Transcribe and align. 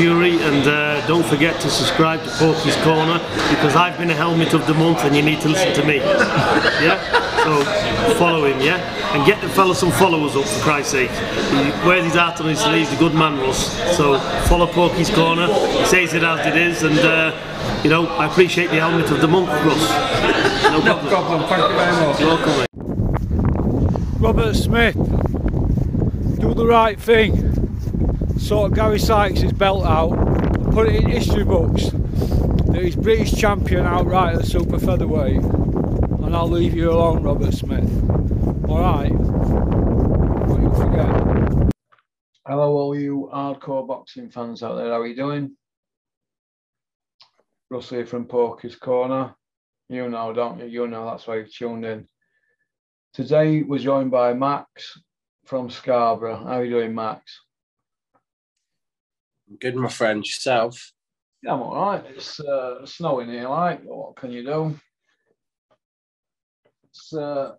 Fury, 0.00 0.40
and 0.40 0.66
uh, 0.66 1.06
don't 1.06 1.26
forget 1.26 1.60
to 1.60 1.68
subscribe 1.68 2.24
to 2.24 2.30
Porky's 2.38 2.74
Corner 2.76 3.18
because 3.50 3.76
I've 3.76 3.98
been 3.98 4.08
a 4.10 4.14
helmet 4.14 4.54
of 4.54 4.66
the 4.66 4.72
month, 4.72 5.00
and 5.00 5.14
you 5.14 5.20
need 5.20 5.42
to 5.42 5.48
listen 5.50 5.74
to 5.74 5.86
me. 5.86 5.96
Yeah. 6.80 6.96
So 7.44 8.14
follow 8.14 8.46
him, 8.46 8.58
yeah, 8.60 8.78
and 9.14 9.26
get 9.26 9.42
the 9.42 9.48
fella 9.50 9.74
some 9.74 9.90
followers 9.92 10.34
up 10.36 10.44
for 10.46 10.60
Christ's 10.62 10.92
sake. 10.92 11.10
He 11.10 11.70
wears 11.86 12.04
his 12.04 12.14
heart 12.14 12.40
on 12.40 12.46
his 12.48 12.60
sleeve, 12.60 12.88
the 12.90 12.96
good 12.96 13.14
man 13.14 13.38
Russ. 13.40 13.76
So 13.96 14.18
follow 14.48 14.66
Porky's 14.66 15.10
Corner. 15.10 15.46
He 15.46 15.84
says 15.84 16.14
it 16.14 16.22
as 16.22 16.46
it 16.46 16.56
is, 16.56 16.82
and 16.82 16.98
uh, 17.00 17.80
you 17.84 17.90
know 17.90 18.06
I 18.06 18.24
appreciate 18.26 18.70
the 18.70 18.80
helmet 18.80 19.10
of 19.10 19.20
the 19.20 19.28
month, 19.28 19.48
Russ. 19.50 19.90
No 20.64 20.78
No 20.78 20.82
problem. 20.82 21.08
problem, 21.08 21.48
thank 21.48 21.70
you 21.70 21.76
very 21.76 22.06
much. 22.06 22.20
You're 22.20 22.28
welcome. 22.28 22.66
Robert 24.18 24.54
Smith, 24.56 24.94
do 26.40 26.54
the 26.54 26.66
right 26.66 26.98
thing. 26.98 27.49
Sort 28.40 28.74
Gary 28.74 28.98
Sykes' 28.98 29.52
belt 29.52 29.84
out 29.84 30.40
put 30.72 30.88
it 30.88 31.02
in 31.02 31.10
history 31.10 31.44
books 31.44 31.90
that 32.70 32.80
he's 32.82 32.96
British 32.96 33.32
champion 33.34 33.84
outright 33.84 34.36
at 34.36 34.44
super 34.44 34.78
featherweight. 34.78 35.42
And 35.42 36.34
I'll 36.34 36.48
leave 36.48 36.74
you 36.74 36.90
alone, 36.90 37.22
Robert 37.22 37.52
Smith. 37.52 37.88
Alright? 38.68 39.10
Don't 39.12 40.62
you 40.62 40.72
forget. 40.74 41.70
Hello, 42.46 42.72
all 42.72 42.96
you 42.96 43.28
hardcore 43.32 43.86
boxing 43.86 44.30
fans 44.30 44.62
out 44.62 44.76
there. 44.76 44.90
How 44.90 45.00
are 45.00 45.06
you 45.06 45.16
doing? 45.16 45.56
Russ 47.70 47.90
here 47.90 48.06
from 48.06 48.24
Porky's 48.24 48.76
Corner. 48.76 49.34
You 49.88 50.08
know, 50.08 50.32
don't 50.32 50.60
you? 50.60 50.66
You 50.66 50.86
know 50.88 51.04
that's 51.04 51.26
why 51.26 51.36
you've 51.36 51.54
tuned 51.54 51.84
in. 51.84 52.08
Today 53.12 53.62
we're 53.62 53.78
joined 53.78 54.10
by 54.10 54.32
Max 54.34 54.98
from 55.46 55.68
Scarborough. 55.68 56.36
How 56.36 56.58
are 56.58 56.64
you 56.64 56.70
doing, 56.70 56.94
Max? 56.94 57.40
Good, 59.58 59.74
my 59.76 59.88
friend. 59.88 60.24
Yourself? 60.24 60.92
Yeah, 61.42 61.54
I'm 61.54 61.62
all 61.62 61.74
right. 61.74 62.04
It's 62.14 62.38
uh, 62.40 62.84
snowing 62.86 63.30
here, 63.30 63.48
like. 63.48 63.82
What 63.82 64.16
can 64.16 64.30
you 64.30 64.44
do? 64.44 64.78
It's, 66.84 67.12
uh, 67.12 67.54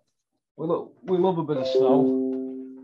we, 0.56 0.66
we 1.04 1.18
love 1.18 1.38
a 1.38 1.42
bit 1.44 1.56
of 1.58 1.66
snow. 1.66 2.00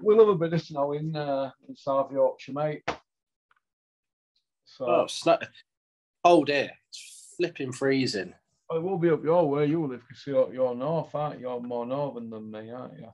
We 0.03 0.15
love 0.15 0.29
a 0.29 0.35
bit 0.35 0.53
of 0.53 0.61
snow 0.63 0.93
in, 0.93 1.15
uh, 1.15 1.51
in 1.69 1.77
South 1.77 2.13
Yorkshire, 2.13 2.53
mate. 2.53 2.83
So 4.65 4.87
Oh, 4.87 5.07
snow. 5.07 5.39
Cold 6.25 6.49
here. 6.49 6.71
It's 6.89 7.35
flipping 7.37 7.73
freezing. 7.73 8.35
it 8.73 8.83
will 8.83 8.99
be 8.99 9.11
up 9.11 9.25
your 9.25 9.49
way 9.49 9.67
you 9.67 9.87
live 9.87 10.03
because 10.07 10.27
you're, 10.27 10.53
you're 10.53 10.75
north, 10.75 11.15
aren't 11.15 11.41
you? 11.41 11.49
You're 11.49 11.61
more 11.61 11.87
northern 11.87 12.29
than 12.31 12.51
me, 12.51 12.71
aren't 12.71 12.99
you? 12.99 13.09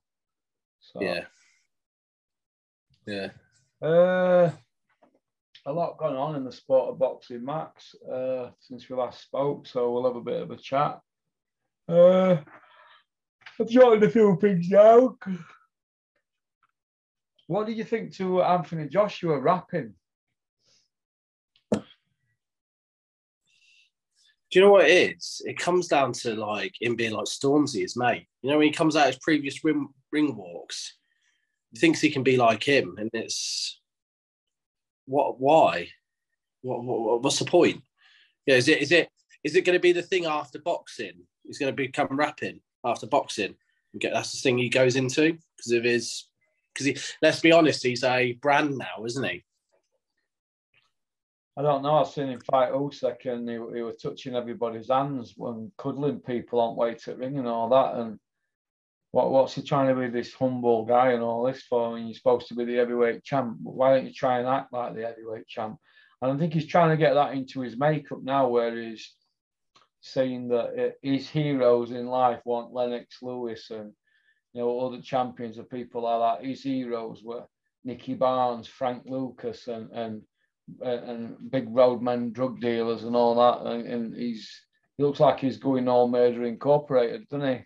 So, 0.81 1.03
Yeah. 1.03 1.25
Yeah. 3.07 3.29
Uh, 3.87 4.51
a 5.67 5.73
lot 5.73 5.99
going 5.99 6.17
on 6.17 6.37
in 6.37 6.45
the 6.45 6.53
sport 6.53 6.91
of 6.91 6.99
boxing, 6.99 7.45
Max, 7.45 7.95
uh, 8.11 8.51
since 8.61 8.89
we 8.89 8.97
last 8.97 9.23
spoke. 9.23 9.67
So 9.67 9.93
we'll 9.93 10.05
have 10.05 10.17
a 10.17 10.21
bit 10.21 10.43
of 10.43 10.51
a 10.51 10.57
chat. 10.57 11.01
Uh, 11.89 12.37
I've 13.61 13.69
jotted 13.69 14.03
a 14.03 14.11
few 14.11 14.37
things 14.41 14.69
down. 14.69 15.17
What 17.47 17.67
did 17.67 17.77
you 17.77 17.85
think 17.85 18.15
to 18.17 18.43
Anthony 18.43 18.89
Joshua 18.89 19.39
rapping? 19.39 19.95
Do 21.71 21.81
you 24.61 24.67
know 24.67 24.71
what 24.71 24.89
it 24.89 25.17
is? 25.17 25.43
It 25.45 25.59
comes 25.59 25.89
down 25.89 26.13
to 26.13 26.35
like 26.35 26.75
him 26.81 26.95
being 26.95 27.13
like 27.13 27.25
Stormzy, 27.25 27.81
his 27.81 27.97
mate. 27.97 28.29
You 28.43 28.51
know, 28.51 28.59
when 28.59 28.69
he 28.69 28.73
comes 28.73 28.95
out 28.97 29.09
his 29.09 29.19
previous 29.19 29.65
ring, 29.65 29.89
ring 30.13 30.37
walks, 30.37 30.97
he 31.73 31.79
thinks 31.79 32.01
he 32.01 32.11
can 32.11 32.23
be 32.23 32.37
like 32.37 32.63
him, 32.63 32.95
and 32.99 33.11
it's 33.13 33.81
what? 35.07 35.41
Why? 35.41 35.89
What? 36.63 36.85
what 36.85 37.23
what's 37.23 37.39
the 37.39 37.45
point? 37.45 37.83
Yeah, 38.47 38.57
is 38.57 38.69
it? 38.69 38.83
Is 38.83 38.93
it? 38.93 39.09
Is 39.43 39.57
it 39.57 39.65
going 39.65 39.77
to 39.77 39.81
be 39.81 39.93
the 39.93 40.03
thing 40.03 40.27
after 40.27 40.59
boxing? 40.59 41.23
He's 41.45 41.59
going 41.59 41.73
to 41.73 41.77
become 41.77 42.09
rapping 42.11 42.61
after 42.85 43.07
boxing. 43.07 43.55
Get 43.99 44.13
that's 44.13 44.33
the 44.33 44.39
thing 44.39 44.59
he 44.59 44.69
goes 44.69 44.97
into 44.97 45.39
because 45.57 45.73
of 45.73 45.85
his. 45.85 46.27
Because 46.73 46.87
he, 46.87 46.97
let's 47.23 47.41
be 47.41 47.53
honest, 47.53 47.85
he's 47.85 48.03
a 48.03 48.33
brand 48.33 48.77
now, 48.77 49.05
isn't 49.05 49.23
he? 49.23 49.45
I 51.57 51.63
don't 51.63 51.83
know. 51.83 51.99
I've 51.99 52.09
seen 52.09 52.31
him 52.31 52.41
fight 52.41 52.73
Usyk 52.73 53.27
and 53.27 53.49
he, 53.49 53.55
he 53.55 53.83
was 53.83 53.97
touching 54.03 54.35
everybody's 54.35 54.91
hands 54.91 55.35
and 55.39 55.71
cuddling 55.79 56.19
people 56.19 56.59
on 56.59 56.75
way 56.75 56.95
to 56.95 57.15
ring 57.15 57.39
and 57.39 57.47
all 57.47 57.69
that. 57.69 57.95
And 57.95 58.19
what 59.15 59.31
what's 59.31 59.55
he 59.55 59.63
trying 59.63 59.95
to 59.95 60.01
be 60.01 60.09
this 60.09 60.35
humble 60.35 60.85
guy 60.85 61.13
and 61.13 61.23
all 61.23 61.45
this 61.45 61.63
for? 61.63 61.97
And 61.97 62.09
you're 62.09 62.17
supposed 62.17 62.49
to 62.49 62.57
be 62.57 62.65
the 62.65 62.75
heavyweight 62.75 63.23
champ. 63.23 63.59
Why 63.63 63.95
don't 63.95 64.07
you 64.07 64.13
try 64.13 64.41
and 64.41 64.49
act 64.49 64.73
like 64.73 64.97
the 64.97 65.03
heavyweight 65.03 65.47
champ? 65.47 65.79
And 66.21 66.33
I 66.33 66.37
think 66.37 66.53
he's 66.53 66.67
trying 66.67 66.91
to 66.91 66.97
get 66.97 67.15
that 67.15 67.33
into 67.33 67.61
his 67.61 67.79
makeup 67.79 68.25
now, 68.25 68.49
where 68.49 68.77
he's 68.77 69.15
saying 70.01 70.49
that 70.49 70.97
his 71.01 71.29
heroes 71.29 71.93
in 71.93 72.07
life 72.07 72.41
want 72.45 72.75
Lennox 72.75 73.19
Lewis 73.23 73.71
and 73.71 73.93
you 74.53 74.63
know 74.63 74.81
other 74.81 75.01
champions 75.01 75.59
of 75.59 75.71
people 75.71 76.03
like 76.03 76.41
that. 76.41 76.49
His 76.49 76.65
heroes 76.65 77.23
were 77.23 77.45
Nicky 77.85 78.15
Barnes, 78.15 78.67
Frank 78.67 79.05
Lucas, 79.07 79.69
and 79.69 79.93
and 79.93 80.23
and 80.83 81.37
big 81.53 81.69
roadmen, 81.69 82.33
drug 82.33 82.61
dealers, 82.61 83.05
and 83.05 83.15
all 83.15 83.37
that. 83.37 83.71
And, 83.71 83.87
and 83.87 84.17
he's 84.17 84.51
he 84.97 85.05
looks 85.05 85.21
like 85.21 85.39
he's 85.39 85.59
going 85.59 85.87
all 85.87 86.09
murder 86.09 86.43
incorporated, 86.43 87.29
doesn't 87.29 87.59
he? 87.59 87.65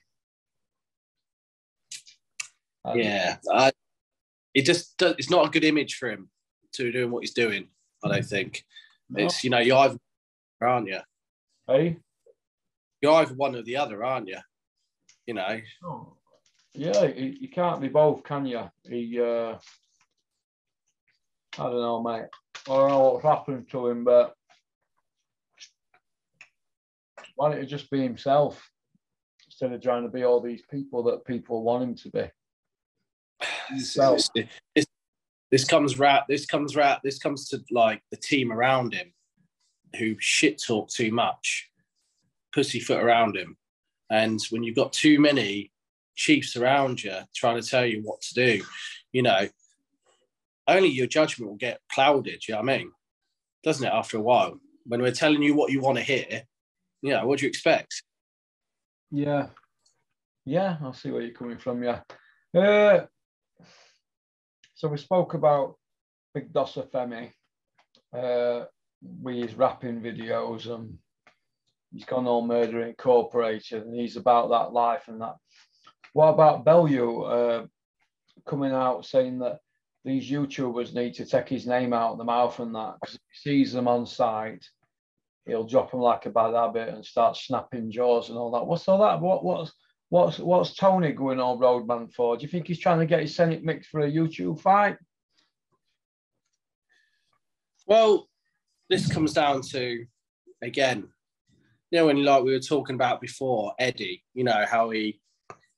And 2.93 3.01
Yeah, 3.05 3.37
I, 3.53 3.73
it 4.55 4.63
just 4.63 5.01
it's 5.03 5.31
not 5.31 5.47
a 5.47 5.51
good 5.51 5.65
image 5.65 5.95
for 5.97 6.11
him 6.11 6.29
to 6.73 6.93
doing 6.93 7.11
what 7.11 7.23
he's 7.23 7.35
doing. 7.35 7.69
I 8.05 8.09
don't 8.09 8.25
think 8.25 8.65
no, 9.11 9.25
it's 9.25 9.43
you 9.45 9.51
know 9.51 9.59
you're 9.59 9.77
either 9.77 9.99
aren't 10.61 10.89
you? 10.89 11.01
hey? 11.67 11.97
You're 13.01 13.15
either 13.15 13.35
one 13.35 13.55
or 13.55 13.63
the 13.63 13.77
other, 13.77 14.05
aren't 14.05 14.29
you? 14.29 14.39
You 15.27 15.35
know, 15.35 15.61
Oh, 15.85 16.15
Yeah, 16.75 17.05
you, 17.05 17.37
you 17.41 17.49
can't 17.49 17.81
be 17.81 17.89
both, 17.89 18.25
can 18.25 18.47
you? 18.47 18.69
He, 18.89 19.21
uh, 19.21 19.57
I 21.59 21.63
don't 21.63 21.81
know, 21.81 22.03
mate. 22.03 22.27
I 22.67 22.75
don't 22.75 22.89
know 22.89 23.01
what's 23.01 23.25
happened 23.25 23.69
to 23.71 23.89
him, 23.89 24.05
but 24.05 24.35
why 27.37 27.51
don't 27.51 27.61
he 27.61 27.67
just 27.67 27.91
be 27.91 28.03
himself 28.03 28.69
instead 29.47 29.73
of 29.73 29.83
trying 29.83 30.03
to 30.03 30.09
be 30.09 30.25
all 30.25 30.41
these 30.41 30.63
people 30.71 31.05
that 31.05 31.25
people 31.25 31.63
want 31.63 31.85
him 31.85 31.95
to 31.95 32.11
be? 32.11 32.31
This, 33.71 33.95
this, 33.95 34.31
this, 34.75 34.87
this 35.51 35.65
comes 35.65 35.99
right. 35.99 36.23
This 36.29 36.47
comes 36.47 36.77
right. 36.77 36.99
This 37.03 37.19
comes 37.19 37.49
to 37.49 37.63
like 37.71 38.03
the 38.11 38.17
team 38.17 38.53
around 38.53 38.95
him, 38.95 39.13
who 39.99 40.17
shit 40.19 40.63
talk 40.63 40.91
too 40.91 41.13
much, 41.13 41.71
pussyfoot 42.53 43.03
around 43.03 43.37
him, 43.37 43.57
and 44.11 44.41
when 44.51 44.63
you've 44.63 44.77
got 44.77 44.93
too 44.93 45.19
many 45.21 45.73
chiefs 46.15 46.57
around 46.57 47.03
you 47.03 47.15
trying 47.35 47.61
to 47.61 47.67
tell 47.67 47.87
you 47.87 48.01
what 48.03 48.21
to 48.21 48.35
do, 48.35 48.63
you 49.13 49.23
know, 49.23 49.49
only 50.67 50.89
your 50.89 51.07
judgment 51.07 51.51
will 51.51 51.57
get 51.57 51.81
clouded. 51.91 52.47
You 52.47 52.55
know 52.55 52.61
what 52.61 52.71
I 52.71 52.79
mean? 52.79 52.93
Doesn't 53.65 53.87
it? 53.87 53.93
After 53.93 54.19
a 54.19 54.23
while, 54.23 54.59
when 54.85 55.01
we're 55.01 55.13
telling 55.13 55.43
you 55.43 55.55
what 55.55 55.73
you 55.73 55.81
want 55.81 55.97
to 55.99 56.05
hear, 56.05 56.43
you 57.03 57.13
know, 57.13 57.27
what 57.27 57.39
do 57.39 57.47
you 57.47 57.49
expect? 57.49 58.03
Yeah. 59.11 59.49
Yeah, 60.45 60.77
I 60.83 60.93
see 60.93 61.11
where 61.11 61.23
you're 61.23 61.33
coming 61.33 61.59
from. 61.59 61.83
Yeah. 61.83 62.01
Uh, 62.57 63.07
so 64.79 64.87
we 64.87 64.97
spoke 64.97 65.35
about 65.35 65.75
Big 66.33 66.53
Dossa 66.53 66.89
Femi 66.89 67.33
uh, 68.17 68.67
with 69.03 69.35
his 69.35 69.57
rapping 69.57 70.01
videos 70.01 70.73
and 70.73 70.97
he's 71.93 72.05
gone 72.05 72.29
all 72.29 72.47
murder 72.47 72.83
incorporated 72.83 73.83
and 73.83 73.93
he's 73.93 74.17
about 74.17 74.51
that 74.51 74.73
life 74.73 75.09
and 75.09 75.21
that. 75.21 75.35
What 76.13 76.29
about 76.29 76.65
Bellew 76.65 77.23
uh, 77.23 77.67
coming 78.47 78.71
out 78.71 79.05
saying 79.05 79.41
that 79.41 79.59
these 80.05 80.31
YouTubers 80.31 80.95
need 80.95 81.15
to 81.15 81.27
take 81.27 81.49
his 81.49 81.67
name 81.67 81.93
out 81.93 82.13
of 82.13 82.19
the 82.19 82.25
mouth 82.25 82.61
and 82.61 82.73
that 82.77 82.99
because 83.01 83.19
he 83.33 83.51
sees 83.51 83.73
them 83.73 83.89
on 83.89 84.07
site, 84.07 84.65
he'll 85.45 85.67
drop 85.67 85.91
them 85.91 85.99
like 85.99 86.27
a 86.27 86.31
bad 86.31 86.55
habit 86.55 86.91
and 86.91 87.05
start 87.05 87.37
snapping 87.37 87.91
jaws 87.91 88.29
and 88.29 88.39
all 88.39 88.53
that. 88.53 88.65
What's 88.65 88.87
all 88.87 88.99
that? 88.99 89.21
What 89.21 89.45
what's 89.45 89.73
what's 90.09 90.39
what's 90.39 90.75
Tony 90.75 91.13
going 91.13 91.41
on 91.41 91.59
roadman 91.59 92.09
for? 92.09 92.37
Do 92.37 92.43
you 92.43 92.49
think 92.49 92.67
he's 92.67 92.81
trying 92.81 93.01
to 93.01 93.07
get 93.07 93.21
his 93.21 93.35
Senate 93.35 93.65
mix 93.65 93.87
for 93.87 94.01
a 94.01 94.11
YouTube 94.11 94.61
fight? 94.61 94.97
Well, 97.87 98.29
this 98.91 99.11
comes 99.11 99.33
down 99.33 99.63
to 99.71 100.05
again, 100.63 101.09
you 101.91 101.99
know, 101.99 102.07
when 102.07 102.23
like 102.23 102.43
we 102.43 102.53
were 102.53 102.61
talking 102.61 102.95
about 102.95 103.21
before, 103.21 103.75
Eddie, 103.79 104.25
you 104.35 104.45
know, 104.45 104.65
how 104.71 104.91
he 104.91 105.21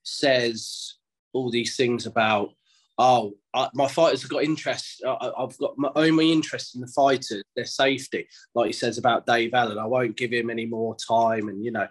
says 0.02 0.94
all 1.32 1.50
these 1.50 1.76
things 1.76 2.06
about, 2.06 2.50
oh, 2.98 3.34
I, 3.54 3.68
my 3.74 3.88
fighters 3.88 4.22
have 4.22 4.30
got 4.30 4.44
interest. 4.44 5.02
I, 5.06 5.30
I've 5.38 5.56
got 5.58 5.76
my 5.76 5.90
only 5.94 6.32
interest 6.32 6.74
in 6.74 6.80
the 6.80 6.88
fighters, 6.88 7.42
their 7.54 7.64
safety. 7.64 8.26
Like 8.54 8.68
he 8.68 8.72
says 8.72 8.98
about 8.98 9.26
Dave 9.26 9.54
Allen, 9.54 9.78
I 9.78 9.86
won't 9.86 10.16
give 10.16 10.32
him 10.32 10.50
any 10.50 10.66
more 10.66 10.96
time. 10.96 11.48
And 11.48 11.64
you 11.64 11.70
know, 11.70 11.86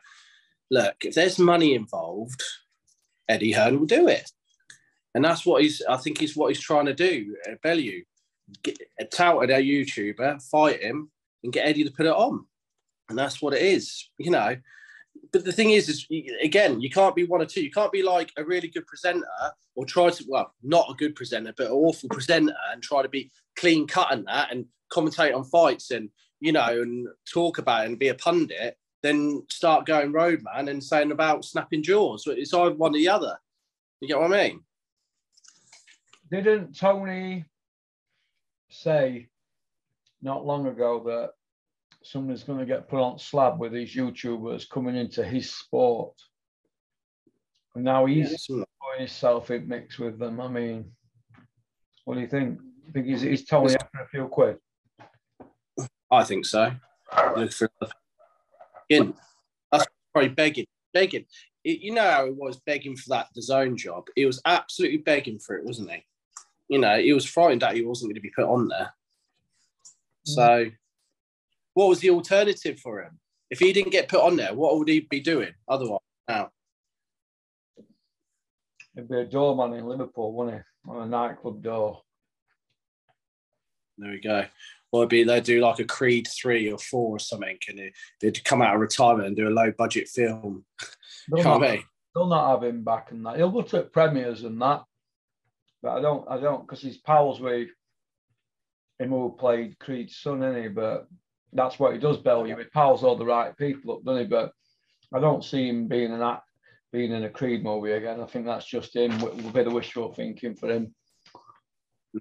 look, 0.69 0.95
if 1.03 1.15
there's 1.15 1.39
money 1.39 1.73
involved, 1.73 2.43
Eddie 3.27 3.51
Hearn 3.51 3.79
will 3.79 3.85
do 3.85 4.07
it, 4.07 4.31
and 5.13 5.23
that's 5.23 5.45
what 5.45 5.61
he's. 5.61 5.81
I 5.87 5.97
think 5.97 6.19
he's 6.19 6.35
what 6.35 6.49
he's 6.49 6.61
trying 6.61 6.87
to 6.87 6.93
do 6.93 7.35
at 7.47 7.61
Bellew. 7.61 8.01
get 8.63 8.79
a 8.99 9.05
touted 9.05 9.51
our 9.51 9.59
YouTuber, 9.59 10.41
fight 10.49 10.81
him, 10.81 11.11
and 11.43 11.53
get 11.53 11.67
Eddie 11.67 11.83
to 11.83 11.91
put 11.91 12.05
it 12.05 12.13
on, 12.13 12.45
and 13.09 13.17
that's 13.17 13.41
what 13.41 13.53
it 13.53 13.61
is, 13.61 14.09
you 14.17 14.31
know. 14.31 14.55
But 15.31 15.45
the 15.45 15.51
thing 15.51 15.71
is, 15.71 15.89
is 15.89 16.07
again, 16.41 16.81
you 16.81 16.89
can't 16.89 17.15
be 17.15 17.25
one 17.25 17.41
or 17.41 17.45
two. 17.45 17.63
You 17.63 17.71
can't 17.71 17.91
be 17.91 18.03
like 18.03 18.31
a 18.37 18.43
really 18.43 18.67
good 18.67 18.87
presenter 18.87 19.27
or 19.75 19.85
try 19.85 20.09
to, 20.09 20.25
well, 20.27 20.53
not 20.63 20.89
a 20.89 20.95
good 20.95 21.15
presenter, 21.15 21.53
but 21.55 21.67
an 21.67 21.73
awful 21.73 22.09
presenter 22.09 22.55
and 22.71 22.81
try 22.81 23.01
to 23.01 23.09
be 23.09 23.31
clean 23.55 23.87
cut 23.87 24.11
in 24.11 24.23
that 24.25 24.51
and 24.51 24.65
commentate 24.91 25.35
on 25.35 25.43
fights 25.43 25.91
and 25.91 26.09
you 26.39 26.51
know 26.51 26.81
and 26.81 27.07
talk 27.31 27.57
about 27.57 27.83
it 27.83 27.89
and 27.89 27.99
be 27.99 28.07
a 28.07 28.15
pundit. 28.15 28.77
Then 29.01 29.43
start 29.49 29.85
going 29.85 30.11
roadman 30.11 30.67
and 30.67 30.83
saying 30.83 31.11
about 31.11 31.45
snapping 31.45 31.83
jaws. 31.83 32.23
It's 32.27 32.53
either 32.53 32.75
one 32.75 32.91
or 32.91 32.97
the 32.97 33.07
other. 33.09 33.37
You 34.01 34.07
get 34.07 34.19
what 34.19 34.31
I 34.33 34.47
mean? 34.49 34.61
Didn't 36.31 36.77
Tony 36.77 37.45
say 38.69 39.29
not 40.21 40.45
long 40.45 40.67
ago 40.67 41.01
that 41.05 41.31
someone's 42.03 42.43
going 42.43 42.59
to 42.59 42.65
get 42.65 42.87
put 42.89 43.01
on 43.01 43.17
slab 43.19 43.59
with 43.59 43.71
these 43.71 43.95
YouTubers 43.95 44.69
coming 44.69 44.95
into 44.95 45.23
his 45.23 45.53
sport? 45.53 46.13
And 47.75 47.83
now 47.83 48.05
he's 48.05 48.47
Yeah. 48.49 48.63
putting 48.81 48.99
himself 49.07 49.49
in 49.51 49.67
mix 49.67 49.97
with 49.97 50.19
them. 50.19 50.41
I 50.41 50.47
mean, 50.49 50.91
what 52.05 52.15
do 52.15 52.21
you 52.21 52.27
think? 52.27 52.59
I 52.87 52.91
think 52.91 53.05
he's, 53.07 53.21
he's 53.21 53.45
Tony 53.45 53.75
after 53.75 54.01
a 54.01 54.07
few 54.07 54.27
quid. 54.27 54.57
I 56.11 56.23
think 56.23 56.45
so. 56.45 56.73
Look 58.89 58.97
for 58.97 59.03
in. 59.03 59.13
That's 59.71 59.85
probably 60.13 60.29
begging, 60.29 60.65
begging. 60.93 61.25
It, 61.63 61.81
you 61.81 61.93
know 61.93 62.09
how 62.09 62.25
it 62.25 62.35
was 62.35 62.59
begging 62.65 62.95
for 62.95 63.09
that 63.09 63.27
zone 63.39 63.77
job. 63.77 64.05
He 64.15 64.25
was 64.25 64.41
absolutely 64.45 64.99
begging 64.99 65.39
for 65.39 65.57
it, 65.57 65.65
wasn't 65.65 65.91
he? 65.91 66.05
You 66.69 66.79
know, 66.79 66.99
he 66.99 67.13
was 67.13 67.25
frightened 67.25 67.61
that 67.61 67.75
he 67.75 67.83
wasn't 67.83 68.09
going 68.09 68.15
to 68.15 68.21
be 68.21 68.31
put 68.35 68.45
on 68.45 68.67
there. 68.67 68.93
Mm. 70.27 70.35
So, 70.35 70.65
what 71.73 71.89
was 71.89 71.99
the 71.99 72.11
alternative 72.11 72.79
for 72.79 73.01
him? 73.01 73.19
If 73.49 73.59
he 73.59 73.73
didn't 73.73 73.91
get 73.91 74.07
put 74.07 74.21
on 74.21 74.35
there, 74.35 74.53
what 74.53 74.77
would 74.77 74.87
he 74.87 75.01
be 75.01 75.19
doing 75.19 75.53
otherwise? 75.67 75.99
Now, 76.27 76.51
He'd 78.95 79.07
be 79.07 79.21
a 79.21 79.25
doorman 79.25 79.73
in 79.73 79.85
Liverpool, 79.85 80.33
wouldn't 80.33 80.57
he? 80.57 80.91
On 80.91 81.03
a 81.03 81.05
nightclub 81.05 81.63
door. 81.63 82.01
There 84.01 84.11
we 84.11 84.19
go. 84.19 84.45
Or 84.91 85.01
it'd 85.03 85.09
be 85.09 85.23
they'd 85.23 85.43
do 85.43 85.59
like 85.61 85.79
a 85.79 85.83
Creed 85.85 86.27
three 86.27 86.71
or 86.71 86.77
four 86.79 87.15
or 87.15 87.19
something, 87.19 87.57
and 87.67 87.77
they- 87.77 87.93
they'd 88.21 88.43
come 88.43 88.61
out 88.61 88.73
of 88.75 88.81
retirement 88.81 89.27
and 89.27 89.35
do 89.37 89.47
a 89.47 89.49
low 89.49 89.71
budget 89.71 90.07
film. 90.07 90.65
They'll 91.29 91.37
You 91.39 91.43
not, 91.43 91.63
I 91.63 91.71
mean? 91.71 91.83
they'll 92.15 92.27
not 92.27 92.49
have 92.49 92.63
him 92.67 92.83
back 92.83 93.11
and 93.11 93.23
that. 93.25 93.35
He'll 93.37 93.51
go 93.51 93.61
to 93.61 93.83
premieres 93.83 94.43
and 94.43 94.59
that. 94.61 94.83
But 95.83 95.97
I 95.97 96.01
don't, 96.01 96.29
I 96.29 96.39
don't, 96.39 96.61
because 96.65 96.81
he's 96.81 96.97
pals 96.97 97.39
with 97.39 97.69
him 98.97 99.09
who 99.09 99.35
played 99.37 99.77
Creed's 99.79 100.17
son, 100.17 100.41
is 100.43 100.63
he? 100.63 100.69
But 100.69 101.07
that's 101.53 101.77
what 101.79 101.93
he 101.93 101.99
does, 101.99 102.17
Bellew. 102.17 102.45
He 102.45 102.63
pals 102.73 103.03
all 103.03 103.15
the 103.15 103.25
right 103.25 103.55
people 103.55 103.93
up, 103.95 104.03
doesn't 104.03 104.23
he? 104.23 104.27
But 104.27 104.51
I 105.13 105.19
don't 105.19 105.43
see 105.45 105.67
him 105.69 105.87
being 105.87 106.11
an 106.11 106.21
act, 106.21 106.43
being 106.91 107.11
in 107.11 107.23
a 107.23 107.29
Creed 107.29 107.63
movie 107.63 107.91
again. 107.91 108.19
I 108.21 108.25
think 108.25 108.45
that's 108.45 108.65
just 108.65 108.95
him 108.95 109.19
with 109.21 109.45
a 109.45 109.51
bit 109.53 109.67
of 109.67 109.73
wishful 109.73 110.11
thinking 110.13 110.55
for 110.55 110.69
him. 110.69 110.93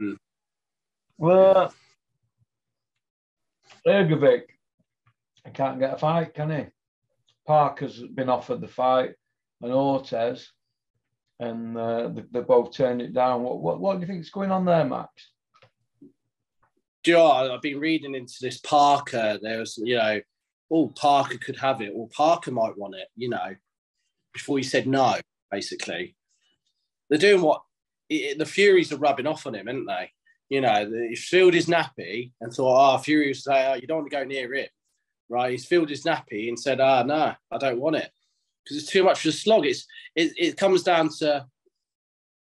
Mm. 0.01 0.17
Well, 1.19 1.75
Hrgovic, 3.87 4.43
can't 5.55 5.81
get 5.81 5.95
a 5.95 5.99
fight, 5.99 6.35
can 6.35 6.51
he? 6.51 6.67
Parker's 7.47 8.01
been 8.01 8.29
offered 8.29 8.61
the 8.61 8.69
fight, 8.69 9.15
and 9.61 9.73
Ortiz, 9.73 10.53
and 11.41 11.77
uh, 11.77 12.11
they, 12.31 12.41
both 12.41 12.73
turned 12.73 13.03
it 13.03 13.15
down. 13.15 13.43
What, 13.43 13.61
what, 13.61 13.81
what 13.81 13.95
do 13.95 14.01
you 14.01 14.07
think's 14.07 14.31
going 14.31 14.51
on 14.51 14.65
there, 14.65 14.85
Max? 14.85 15.11
do 17.03 17.13
you 17.13 17.17
know. 17.17 17.55
I've 17.55 17.63
been 17.63 17.81
reading 17.81 18.15
into 18.15 18.35
this 18.41 18.59
Parker. 18.59 19.39
There's, 19.41 19.79
you 19.79 19.97
know, 19.97 20.21
oh, 20.71 20.89
Parker 20.89 21.39
could 21.39 21.57
have 21.59 21.81
it, 21.81 21.93
or 21.95 22.09
Parker 22.09 22.51
might 22.51 22.77
want 22.77 22.95
it, 22.95 23.09
you 23.17 23.29
know, 23.29 23.55
before 24.33 24.59
he 24.59 24.65
said 24.65 24.87
no, 24.87 25.17
basically. 25.51 26.17
They're 27.09 27.19
doing 27.19 27.43
what 27.43 27.63
it, 28.09 28.39
the 28.39 28.47
Furies 28.47 28.93
are 28.93 28.99
rubbing 28.99 29.27
off 29.27 29.47
on 29.47 29.55
him, 29.55 29.69
aren't 29.69 29.87
they? 29.87 30.11
You 30.49 30.63
know, 30.63 30.91
he's 31.09 31.25
filled 31.25 31.55
his 31.55 31.67
nappy 31.67 32.33
and 32.41 32.53
thought, 32.53 32.95
oh, 32.95 32.99
Fury 32.99 33.29
was 33.29 33.45
say, 33.45 33.71
oh, 33.71 33.75
you 33.75 33.87
don't 33.87 33.99
want 33.99 34.11
to 34.11 34.17
go 34.17 34.25
near 34.25 34.55
it, 34.55 34.71
right? 35.29 35.51
He's 35.51 35.67
filled 35.67 35.91
his 35.91 36.05
nappy 36.05 36.49
and 36.49 36.59
said, 36.59 36.81
ah, 36.81 37.03
no, 37.03 37.35
I 37.51 37.59
don't 37.59 37.81
want 37.81 37.97
it 37.97 38.11
because 38.65 38.83
it's 38.83 38.93
too 38.93 39.05
much 39.05 39.21
for 39.21 39.29
the 39.29 39.33
slog. 39.33 39.67
It's, 39.67 39.87
it, 40.15 40.33
it 40.37 40.57
comes 40.57 40.83
down 40.83 41.11
to, 41.19 41.47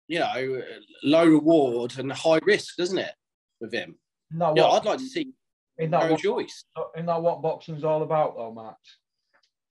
you 0.07 0.19
know, 0.19 0.61
low 1.03 1.25
reward 1.25 1.97
and 1.97 2.11
high 2.11 2.39
risk, 2.43 2.75
doesn't 2.77 2.97
it, 2.97 3.13
with 3.61 3.73
him? 3.73 3.95
That 4.31 4.55
Yeah, 4.55 4.65
I'd 4.65 4.85
like 4.85 4.99
to 4.99 5.05
see 5.05 5.33
isn't 5.79 5.91
that 5.91 6.01
Joe 6.01 6.11
what, 6.11 6.21
Joyce. 6.21 6.65
isn't 6.95 7.05
that 7.05 7.21
what 7.21 7.41
boxing's 7.41 7.85
all 7.85 8.03
about, 8.03 8.35
though, 8.35 8.53
Matt? 8.53 8.75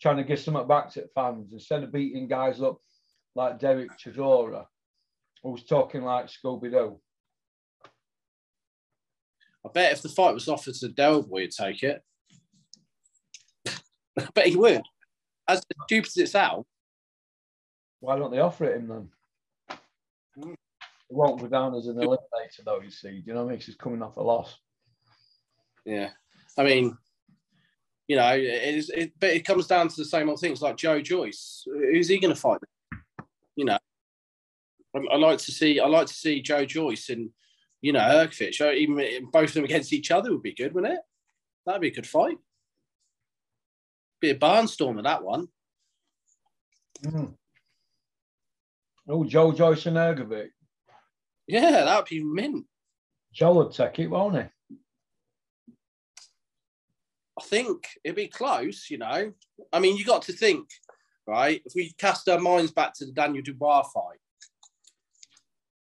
Trying 0.00 0.16
to 0.16 0.24
give 0.24 0.38
something 0.38 0.66
back 0.66 0.90
to 0.92 1.06
fans 1.14 1.52
instead 1.52 1.82
of 1.82 1.92
beating 1.92 2.28
guys 2.28 2.62
up 2.62 2.78
like 3.34 3.58
Derek 3.58 3.90
Chisora, 3.98 4.64
who's 5.42 5.64
talking 5.64 6.02
like 6.02 6.26
Scooby 6.26 6.70
Doo. 6.70 6.98
I 9.68 9.70
bet 9.72 9.92
if 9.92 10.02
the 10.02 10.08
fight 10.08 10.32
was 10.32 10.48
offered 10.48 10.74
to 10.74 10.88
Delboy, 10.88 11.42
he'd 11.42 11.50
take 11.50 11.82
it. 11.82 12.02
I 14.18 14.28
bet 14.34 14.46
he 14.46 14.56
would. 14.56 14.80
As 15.46 15.62
stupid 15.84 16.08
as 16.08 16.16
it 16.16 16.30
sounds, 16.30 16.64
Why 18.00 18.18
don't 18.18 18.30
they 18.30 18.38
offer 18.38 18.64
it 18.64 18.78
him 18.78 18.88
then? 18.88 19.08
It 21.10 21.14
won't 21.16 21.40
go 21.40 21.48
down 21.48 21.74
as 21.74 21.86
an 21.86 21.96
eliminator, 21.96 22.64
though. 22.64 22.80
You 22.80 22.90
see, 22.90 23.20
do 23.20 23.22
you 23.26 23.34
know 23.34 23.44
what 23.44 23.50
I 23.50 23.52
mean? 23.52 23.60
He's 23.60 23.74
coming 23.74 24.02
off 24.02 24.16
a 24.16 24.22
loss. 24.22 24.56
yeah. 25.84 26.10
I 26.56 26.64
mean, 26.64 26.96
you 28.08 28.16
know, 28.16 28.34
it 28.34 28.74
is. 28.74 28.90
It, 28.90 29.12
but 29.20 29.30
it 29.30 29.44
comes 29.44 29.66
down 29.66 29.88
to 29.88 29.96
the 29.96 30.04
same 30.04 30.28
old 30.28 30.40
things 30.40 30.62
like 30.62 30.76
Joe 30.76 31.00
Joyce. 31.00 31.64
Who's 31.66 32.08
he 32.08 32.18
going 32.18 32.34
to 32.34 32.40
fight? 32.40 32.60
You 33.54 33.66
know, 33.66 33.78
I, 34.96 34.98
I 35.12 35.16
like 35.16 35.38
to 35.40 35.52
see. 35.52 35.78
I 35.78 35.86
like 35.86 36.06
to 36.06 36.14
see 36.14 36.42
Joe 36.42 36.64
Joyce 36.64 37.10
and 37.10 37.30
you 37.80 37.92
know 37.92 38.00
Hrgovic. 38.00 38.74
Even 38.74 39.30
both 39.30 39.50
of 39.50 39.54
them 39.54 39.64
against 39.64 39.92
each 39.92 40.10
other 40.10 40.32
would 40.32 40.42
be 40.42 40.54
good, 40.54 40.74
wouldn't 40.74 40.94
it? 40.94 41.00
That'd 41.66 41.82
be 41.82 41.88
a 41.88 41.94
good 41.94 42.06
fight. 42.06 42.38
Be 44.20 44.30
a 44.30 44.34
barnstormer 44.34 45.02
that 45.04 45.22
one. 45.22 45.48
Mm. 47.04 47.34
Oh, 49.08 49.24
Joe 49.24 49.52
Joyce 49.52 49.86
and 49.86 49.96
Hrgovic. 49.96 50.50
Yeah, 51.46 51.84
that'd 51.84 52.06
be 52.06 52.22
mint. 52.22 52.66
Joe 53.32 53.54
would 53.54 53.72
take 53.72 53.98
it, 54.00 54.08
won't 54.08 54.36
he? 54.36 54.42
I 57.38 57.44
think 57.44 57.86
it'd 58.02 58.16
be 58.16 58.26
close, 58.26 58.90
you 58.90 58.98
know. 58.98 59.32
I 59.72 59.78
mean, 59.78 59.96
you 59.96 60.04
got 60.04 60.22
to 60.22 60.32
think, 60.32 60.68
right? 61.26 61.62
If 61.64 61.72
we 61.76 61.92
cast 61.96 62.28
our 62.28 62.40
minds 62.40 62.72
back 62.72 62.94
to 62.94 63.06
the 63.06 63.12
Daniel 63.12 63.42
Dubois 63.42 63.84
fight, 63.84 64.18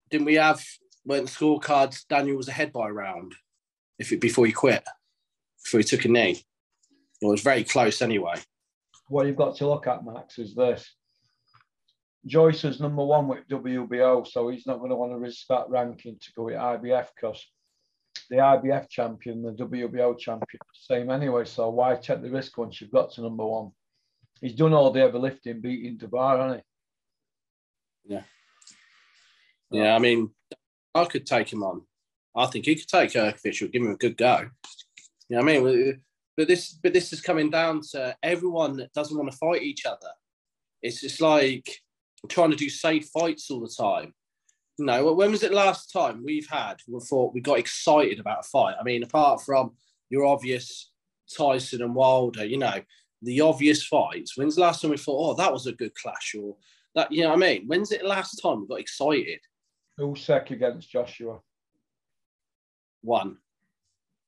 didn't 0.09 0.25
we 0.25 0.35
have 0.35 0.63
when 1.03 1.25
scorecards 1.25 2.07
Daniel 2.07 2.37
was 2.37 2.47
ahead 2.47 2.71
by 2.71 2.89
a 2.89 2.93
round 2.93 3.33
if 3.99 4.11
it 4.11 4.21
before 4.21 4.45
he 4.45 4.51
quit, 4.51 4.83
before 5.63 5.79
he 5.79 5.83
took 5.83 6.05
a 6.05 6.07
knee? 6.07 6.43
It 7.21 7.25
was 7.25 7.41
very 7.41 7.63
close 7.63 8.01
anyway. 8.01 8.35
What 9.07 9.27
you've 9.27 9.35
got 9.35 9.55
to 9.57 9.67
look 9.67 9.87
at, 9.87 10.05
Max, 10.05 10.39
is 10.39 10.55
this. 10.55 10.89
Joyce 12.25 12.63
is 12.63 12.79
number 12.79 13.03
one 13.03 13.27
with 13.27 13.47
WBO, 13.49 14.27
so 14.27 14.49
he's 14.49 14.67
not 14.67 14.77
going 14.77 14.91
to 14.91 14.95
want 14.95 15.11
to 15.11 15.17
risk 15.17 15.47
that 15.49 15.69
ranking 15.69 16.17
to 16.19 16.31
go 16.35 16.43
with 16.43 16.55
IBF 16.55 17.07
because 17.15 17.45
the 18.29 18.37
IBF 18.37 18.89
champion, 18.89 19.41
the 19.41 19.51
WBO 19.51 20.17
champion, 20.17 20.59
same 20.73 21.09
anyway. 21.09 21.45
So 21.45 21.69
why 21.69 21.95
take 21.95 22.21
the 22.21 22.29
risk 22.29 22.57
once 22.57 22.79
you've 22.79 22.91
got 22.91 23.11
to 23.13 23.21
number 23.21 23.45
one? 23.45 23.71
He's 24.39 24.55
done 24.55 24.73
all 24.73 24.91
the 24.91 24.99
heavy 24.99 25.17
lifting, 25.17 25.61
beating 25.61 25.97
Dubois, 25.97 26.37
hasn't 26.37 26.63
he? 28.05 28.13
Yeah. 28.13 28.23
Yeah, 29.71 29.95
I 29.95 29.99
mean, 29.99 30.31
I 30.93 31.05
could 31.05 31.25
take 31.25 31.51
him 31.51 31.63
on. 31.63 31.81
I 32.35 32.45
think 32.45 32.65
he 32.65 32.75
could 32.75 32.87
take 32.87 33.15
or 33.15 33.33
give 33.41 33.81
him 33.81 33.91
a 33.91 33.97
good 33.97 34.17
go. 34.17 34.49
You 35.29 35.37
know 35.37 35.43
what 35.43 35.55
I 35.55 35.59
mean? 35.59 36.01
But 36.37 36.47
this, 36.47 36.71
but 36.71 36.93
this 36.93 37.11
is 37.13 37.21
coming 37.21 37.49
down 37.49 37.81
to 37.91 38.15
everyone 38.23 38.77
that 38.77 38.93
doesn't 38.93 39.17
want 39.17 39.31
to 39.31 39.37
fight 39.37 39.63
each 39.63 39.85
other. 39.85 40.09
It's 40.81 41.01
just 41.01 41.21
like 41.21 41.79
trying 42.29 42.51
to 42.51 42.57
do 42.57 42.69
safe 42.69 43.09
fights 43.09 43.51
all 43.51 43.59
the 43.59 43.67
time. 43.67 44.13
You 44.77 44.85
know, 44.85 45.13
when 45.13 45.31
was 45.31 45.43
it 45.43 45.53
last 45.53 45.91
time 45.91 46.23
we've 46.25 46.47
had 46.49 46.77
we 46.87 46.99
thought 47.01 47.33
we 47.33 47.41
got 47.41 47.59
excited 47.59 48.19
about 48.19 48.45
a 48.45 48.49
fight? 48.49 48.75
I 48.79 48.83
mean, 48.83 49.03
apart 49.03 49.41
from 49.41 49.73
your 50.09 50.25
obvious 50.25 50.91
Tyson 51.37 51.81
and 51.81 51.95
Wilder, 51.95 52.45
you 52.45 52.57
know, 52.57 52.81
the 53.21 53.41
obvious 53.41 53.85
fights. 53.85 54.37
When's 54.37 54.55
the 54.55 54.61
last 54.61 54.81
time 54.81 54.91
we 54.91 54.97
thought, 54.97 55.31
oh, 55.31 55.33
that 55.35 55.53
was 55.53 55.67
a 55.67 55.73
good 55.73 55.93
clash, 55.95 56.35
or 56.39 56.55
that, 56.95 57.11
you 57.11 57.21
know 57.21 57.29
what 57.29 57.43
I 57.43 57.53
mean? 57.53 57.67
When's 57.67 57.91
it 57.91 58.03
last 58.03 58.41
time 58.41 58.61
we 58.61 58.67
got 58.67 58.79
excited? 58.79 59.39
Usyk 60.01 60.51
against 60.51 60.89
Joshua. 60.89 61.39
One. 63.01 63.37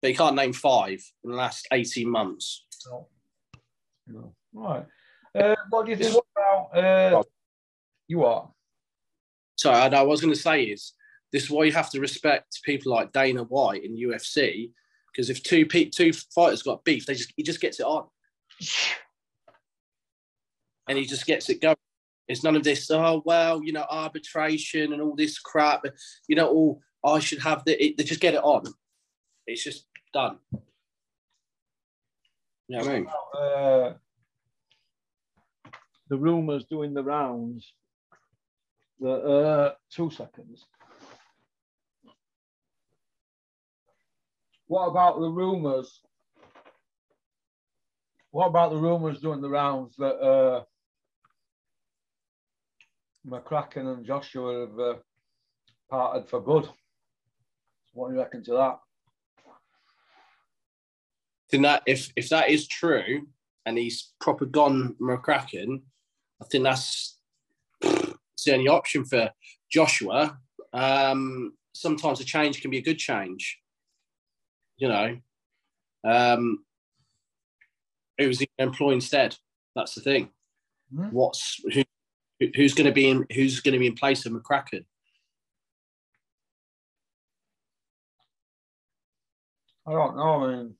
But 0.01 0.11
you 0.11 0.17
can't 0.17 0.35
name 0.35 0.53
five 0.53 1.01
in 1.23 1.31
the 1.31 1.37
last 1.37 1.67
18 1.71 2.09
months. 2.09 2.65
No. 2.85 3.07
No. 4.07 4.33
Right. 4.53 4.85
Uh, 5.33 5.55
what 5.69 5.85
do 5.85 5.91
you 5.91 5.97
think 5.97 6.15
about 6.35 6.77
uh, 6.77 7.23
you 8.07 8.19
what? 8.19 8.49
So 9.55 9.71
I, 9.71 9.87
I 9.87 10.01
was 10.01 10.21
going 10.21 10.33
to 10.33 10.39
say 10.39 10.63
is 10.63 10.93
This 11.31 11.43
is 11.43 11.49
why 11.49 11.63
you 11.63 11.71
have 11.71 11.89
to 11.91 11.99
respect 11.99 12.61
people 12.63 12.91
like 12.91 13.11
Dana 13.11 13.43
White 13.43 13.83
in 13.83 13.97
UFC, 13.97 14.71
because 15.11 15.29
if 15.29 15.41
two 15.41 15.65
pe- 15.65 15.89
two 15.89 16.13
fighters 16.13 16.61
got 16.61 16.83
beef, 16.83 17.05
they 17.05 17.15
just 17.15 17.33
he 17.35 17.43
just 17.43 17.61
gets 17.61 17.79
it 17.79 17.85
on, 17.85 18.07
and 20.87 20.97
he 20.97 21.05
just 21.05 21.25
gets 21.25 21.49
it 21.49 21.61
going. 21.61 21.75
It's 22.27 22.43
none 22.43 22.55
of 22.55 22.63
this. 22.63 22.89
Oh 22.89 23.21
well, 23.25 23.61
you 23.63 23.73
know, 23.73 23.85
arbitration 23.89 24.93
and 24.93 25.01
all 25.01 25.15
this 25.15 25.39
crap. 25.39 25.83
You 26.27 26.35
know, 26.35 26.47
all 26.47 26.81
I 27.03 27.19
should 27.19 27.41
have 27.41 27.63
the. 27.65 27.83
It, 27.83 27.97
they 27.97 28.03
just 28.03 28.21
get 28.21 28.33
it 28.33 28.43
on. 28.43 28.63
It's 29.45 29.63
just 29.63 29.85
done. 30.13 30.37
You 32.67 32.77
know 32.77 32.85
what 32.85 32.87
I 32.87 32.93
mean? 32.93 33.07
Uh, 33.37 33.93
the 36.09 36.17
rumours 36.17 36.65
doing 36.65 36.93
the 36.93 37.03
rounds. 37.03 37.73
The 38.99 39.11
uh, 39.11 39.73
two 39.91 40.09
seconds. 40.11 40.65
What 44.67 44.87
about 44.87 45.19
the 45.19 45.29
rumours? 45.29 46.01
What 48.31 48.47
about 48.47 48.71
the 48.71 48.77
rumours 48.77 49.19
doing 49.19 49.41
the 49.41 49.49
rounds 49.49 49.95
that 49.97 50.15
uh, 50.15 50.63
McCracken 53.27 53.93
and 53.93 54.05
Joshua 54.05 54.67
have 54.67 54.79
uh, 54.79 54.93
parted 55.89 56.29
for 56.29 56.41
good? 56.41 56.69
What 57.93 58.09
do 58.09 58.15
you 58.15 58.19
reckon 58.19 58.43
to 58.45 58.51
that? 58.53 58.79
think 61.53 61.63
that 61.63 61.83
if 61.85 62.11
if 62.15 62.29
that 62.29 62.49
is 62.49 62.67
true 62.67 63.27
and 63.67 63.77
he's 63.77 64.13
proper 64.19 64.45
gone 64.45 64.95
McCracken, 64.99 65.83
I 66.41 66.45
think 66.49 66.63
that's 66.63 67.19
it's 67.83 68.43
the 68.45 68.53
only 68.53 68.67
option 68.67 69.05
for 69.05 69.29
Joshua. 69.71 70.39
Um, 70.73 71.53
sometimes 71.75 72.19
a 72.19 72.25
change 72.25 72.59
can 72.59 72.71
be 72.71 72.79
a 72.79 72.83
good 72.83 72.97
change. 72.97 73.59
You 74.77 74.87
know, 74.87 75.17
um, 76.03 76.65
who's 78.17 78.39
he 78.39 78.49
employ 78.57 78.93
instead? 78.93 79.37
That's 79.75 79.93
the 79.93 80.01
thing. 80.01 80.29
Mhm. 80.91 81.11
What's 81.11 81.61
who, 81.71 81.83
who's 82.55 82.73
going 82.73 82.87
to 82.87 82.93
be 82.93 83.07
in 83.09 83.25
who's 83.33 83.59
going 83.59 83.73
to 83.73 83.79
be 83.79 83.87
in 83.87 83.95
place 83.95 84.25
of 84.25 84.33
McCracken? 84.33 84.85
I 89.85 89.91
don't 89.91 90.15
know. 90.15 90.45
I 90.45 90.55
mean, 90.55 90.75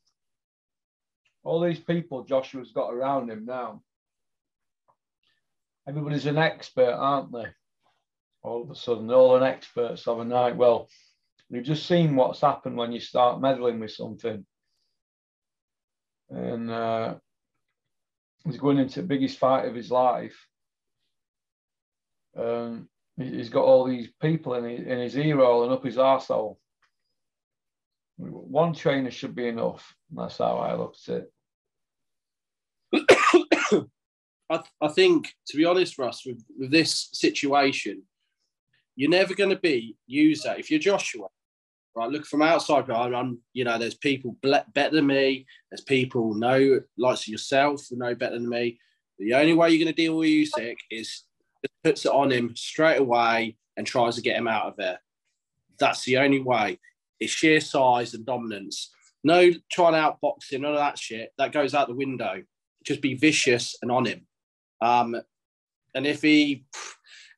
all 1.44 1.62
these 1.62 1.80
people 1.80 2.24
Joshua's 2.24 2.72
got 2.72 2.94
around 2.94 3.30
him 3.30 3.46
now. 3.46 3.82
Everybody's 5.88 6.26
an 6.26 6.38
expert, 6.38 6.94
aren't 6.94 7.32
they? 7.34 7.46
All 8.42 8.64
of 8.64 8.72
a 8.72 8.76
sudden, 8.76 9.08
they're 9.08 9.18
all 9.18 9.36
an 9.36 9.44
experts 9.44 10.08
overnight. 10.08 10.56
Well, 10.56 10.88
you've 11.50 11.66
just 11.66 11.86
seen 11.86 12.16
what's 12.16 12.42
happened 12.42 12.78
when 12.78 12.92
you 12.92 13.00
start 13.00 13.42
meddling 13.42 13.80
with 13.80 13.92
something. 13.92 14.46
And 16.30 16.72
uh, 16.72 17.16
he's 18.46 18.58
going 18.58 18.78
into 18.78 19.02
the 19.02 19.08
biggest 19.08 19.38
fight 19.38 19.68
of 19.68 19.76
his 19.76 19.92
life. 19.92 20.36
Um, 22.36 22.90
he- 23.18 23.36
he's 23.38 23.50
got 23.50 23.64
all 23.64 23.86
these 23.86 24.10
people 24.22 24.56
in 24.56 24.64
his, 24.66 24.80
in 24.80 25.00
his 25.00 25.18
ear 25.18 25.38
roll 25.38 25.64
and 25.64 25.72
up 25.72 25.84
his 25.84 25.98
arsehole. 25.98 26.58
One 28.18 28.74
trainer 28.74 29.12
should 29.12 29.36
be 29.36 29.48
enough. 29.48 29.96
That's 30.12 30.38
how 30.38 30.58
I 30.58 30.76
look 30.76 30.96
at 31.08 31.16
it. 31.16 31.34
I, 34.50 34.62
I 34.82 34.88
think, 34.90 35.34
to 35.48 35.58
be 35.58 35.66
honest, 35.66 35.98
Russ, 35.98 36.26
with, 36.26 36.44
with 36.58 36.72
this 36.72 37.10
situation, 37.14 38.04
you're 38.96 39.10
never 39.10 39.34
going 39.34 39.50
to 39.50 39.60
be 39.60 39.98
user. 40.06 40.54
If 40.58 40.70
you're 40.70 40.80
Joshua, 40.80 41.28
right, 41.96 42.10
look 42.10 42.26
from 42.26 42.44
outside, 42.44 42.90
I'm, 42.90 43.40
you 43.54 43.64
know, 43.64 43.80
there's 43.80 43.96
people 43.96 44.38
better 44.42 44.96
than 44.96 45.08
me. 45.08 45.46
There's 45.72 45.82
people 45.82 46.36
know, 46.36 46.82
like 46.98 47.28
yourself, 47.28 47.88
who 47.90 47.98
know 47.98 48.14
better 48.14 48.36
than 48.36 48.50
me. 48.50 48.80
The 49.18 49.34
only 49.34 49.54
way 49.54 49.70
you're 49.70 49.84
going 49.84 49.96
to 49.96 50.02
deal 50.02 50.18
with 50.18 50.30
Usyk 50.30 50.76
is 50.92 51.24
puts 51.84 52.06
it 52.06 52.12
on 52.12 52.32
him 52.32 52.56
straight 52.56 53.00
away 53.00 53.58
and 53.78 53.86
tries 53.86 54.16
to 54.16 54.22
get 54.22 54.38
him 54.38 54.48
out 54.48 54.66
of 54.66 54.76
there. 54.78 55.00
That's 55.80 56.04
the 56.06 56.18
only 56.18 56.40
way. 56.40 56.80
It's 57.20 57.32
sheer 57.32 57.60
size 57.60 58.14
and 58.14 58.26
dominance. 58.26 58.92
No 59.24 59.52
trying 59.72 59.96
out 59.96 60.20
boxing, 60.22 60.62
none 60.62 60.74
of 60.74 60.78
that 60.78 60.98
shit. 60.98 61.32
That 61.38 61.54
goes 61.54 61.74
out 61.74 61.88
the 61.88 61.96
window. 61.96 62.44
Just 62.86 63.02
be 63.02 63.16
vicious 63.16 63.76
and 63.82 63.92
on 63.92 64.06
him. 64.06 64.28
Um, 64.82 65.16
and 65.96 66.06
if 66.06 66.22
he 66.22 66.66